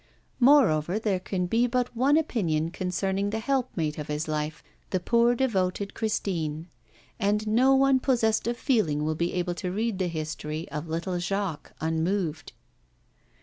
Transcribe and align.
Moreover, 0.39 0.97
there 0.97 1.19
can 1.19 1.45
be 1.45 1.67
but 1.67 1.95
one 1.95 2.17
opinion 2.17 2.71
concerning 2.71 3.29
the 3.29 3.37
helpmate 3.37 3.99
of 3.99 4.07
his 4.07 4.27
life, 4.27 4.63
the 4.89 4.99
poor 4.99 5.35
devoted 5.35 5.93
Christine; 5.93 6.69
and 7.19 7.45
no 7.45 7.75
one 7.75 7.99
possessed 7.99 8.47
of 8.47 8.57
feeling 8.57 9.03
will 9.03 9.13
be 9.13 9.33
able 9.33 9.53
to 9.53 9.71
read 9.71 9.99
the 9.99 10.07
history 10.07 10.67
of 10.71 10.87
little 10.87 11.19
Jacques 11.19 11.73
unmoved. 11.79 12.51